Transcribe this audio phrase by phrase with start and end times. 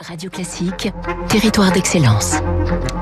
[0.00, 0.92] Radio Classique,
[1.28, 2.36] territoire d'excellence.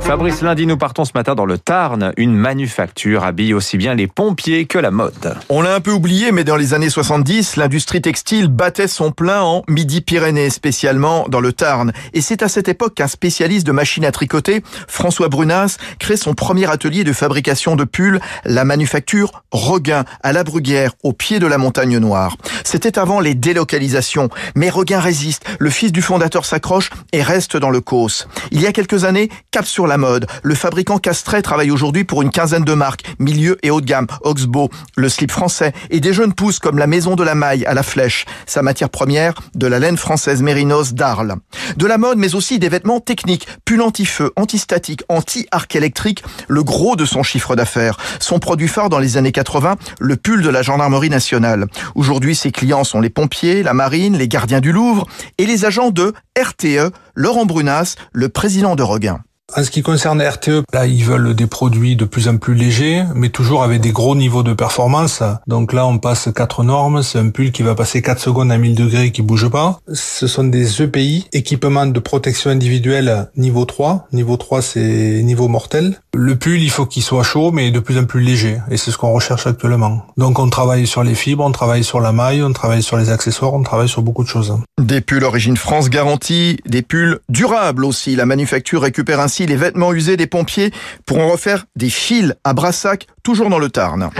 [0.04, 2.12] Fabrice Lundi, nous partons ce matin dans le Tarn.
[2.18, 5.34] Une manufacture habille aussi bien les pompiers que la mode.
[5.48, 9.40] On l'a un peu oublié, mais dans les années 70, l'industrie textile battait son plein
[9.40, 11.90] en Midi-Pyrénées, spécialement dans le Tarn.
[12.12, 16.34] Et c'est à cette époque qu'un spécialiste de machines à tricoter, François Brunas, crée son
[16.34, 21.46] premier atelier de fabrication de pulls, la manufacture Regain, à la Bruguière, au pied de
[21.46, 22.36] la montagne Noire.
[22.62, 25.46] C'était avant les délocalisations, mais Regain résiste.
[25.58, 28.26] Le fils du fondateur s'accroche et reste dans le cos.
[28.50, 30.26] Il y a quelques années, cap sur la mode.
[30.42, 34.06] Le fabricant Castret travaille aujourd'hui pour une quinzaine de marques, milieu et haut de gamme,
[34.22, 37.74] Oxbow, le slip français et des jeunes pousses comme la Maison de la Maille à
[37.74, 38.24] la Flèche.
[38.46, 41.36] Sa matière première, de la laine française Mérinos d'Arles.
[41.76, 46.96] De la mode, mais aussi des vêtements techniques, pull anti-feu, anti-statique, anti-arc électrique, le gros
[46.96, 47.98] de son chiffre d'affaires.
[48.20, 51.66] Son produit phare dans les années 80, le pull de la gendarmerie nationale.
[51.94, 55.06] Aujourd'hui, ses clients sont les pompiers, la marine, les gardiens du Louvre
[55.38, 59.20] et les agents de RTE, Laurent Brunas, le président de Regain.
[59.56, 63.04] En ce qui concerne RTE, là, ils veulent des produits de plus en plus légers,
[63.14, 65.22] mais toujours avec des gros niveaux de performance.
[65.46, 67.04] Donc là, on passe quatre normes.
[67.04, 69.78] C'est un pull qui va passer 4 secondes à 1000 degrés qui bouge pas.
[69.92, 74.08] Ce sont des EPI, équipements de protection individuelle niveau 3.
[74.12, 76.00] Niveau 3, c'est niveau mortel.
[76.14, 78.58] Le pull, il faut qu'il soit chaud, mais de plus en plus léger.
[78.72, 80.04] Et c'est ce qu'on recherche actuellement.
[80.16, 83.10] Donc on travaille sur les fibres, on travaille sur la maille, on travaille sur les
[83.10, 84.52] accessoires, on travaille sur beaucoup de choses.
[84.80, 88.16] Des pulls origine France garantie, des pulls durables aussi.
[88.16, 90.70] La manufacture récupère ainsi les vêtements usés des pompiers
[91.06, 94.10] pour en refaire des fils à Brassac, toujours dans le Tarn.